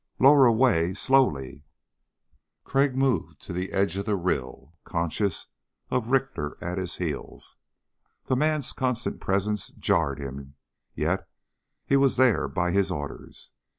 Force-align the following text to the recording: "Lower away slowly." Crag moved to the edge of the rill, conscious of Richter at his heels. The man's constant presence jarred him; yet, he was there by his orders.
"Lower 0.17 0.47
away 0.47 0.95
slowly." 0.95 1.63
Crag 2.63 2.95
moved 2.95 3.39
to 3.43 3.53
the 3.53 3.71
edge 3.71 3.97
of 3.97 4.05
the 4.07 4.15
rill, 4.15 4.73
conscious 4.83 5.45
of 5.91 6.09
Richter 6.09 6.57
at 6.59 6.79
his 6.79 6.95
heels. 6.95 7.57
The 8.25 8.35
man's 8.35 8.73
constant 8.73 9.21
presence 9.21 9.69
jarred 9.69 10.17
him; 10.17 10.55
yet, 10.95 11.29
he 11.85 11.97
was 11.97 12.17
there 12.17 12.47
by 12.47 12.71
his 12.71 12.89
orders. 12.91 13.51